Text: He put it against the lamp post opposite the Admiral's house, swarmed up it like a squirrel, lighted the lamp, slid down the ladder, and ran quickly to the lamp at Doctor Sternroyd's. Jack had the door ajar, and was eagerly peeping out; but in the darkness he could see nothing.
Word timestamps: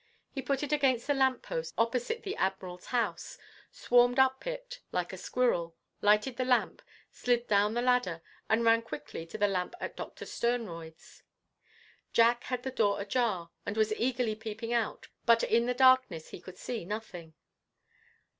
He 0.31 0.41
put 0.41 0.63
it 0.63 0.71
against 0.71 1.05
the 1.05 1.13
lamp 1.13 1.43
post 1.43 1.75
opposite 1.77 2.23
the 2.23 2.35
Admiral's 2.37 2.87
house, 2.87 3.37
swarmed 3.71 4.17
up 4.17 4.47
it 4.47 4.79
like 4.91 5.13
a 5.13 5.15
squirrel, 5.15 5.75
lighted 6.01 6.37
the 6.37 6.43
lamp, 6.43 6.81
slid 7.11 7.45
down 7.45 7.75
the 7.75 7.83
ladder, 7.83 8.23
and 8.49 8.65
ran 8.65 8.81
quickly 8.81 9.27
to 9.27 9.37
the 9.37 9.47
lamp 9.47 9.75
at 9.79 9.95
Doctor 9.95 10.25
Sternroyd's. 10.25 11.21
Jack 12.13 12.45
had 12.45 12.63
the 12.63 12.71
door 12.71 12.99
ajar, 12.99 13.51
and 13.63 13.77
was 13.77 13.93
eagerly 13.93 14.33
peeping 14.33 14.73
out; 14.73 15.07
but 15.27 15.43
in 15.43 15.67
the 15.67 15.75
darkness 15.75 16.29
he 16.29 16.41
could 16.41 16.57
see 16.57 16.83
nothing. 16.83 17.35